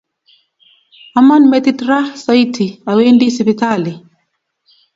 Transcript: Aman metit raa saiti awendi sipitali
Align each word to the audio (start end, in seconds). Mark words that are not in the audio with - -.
Aman 1.19 1.43
metit 1.51 1.79
raa 1.89 2.05
saiti 2.23 2.65
awendi 2.91 3.27
sipitali 3.35 3.93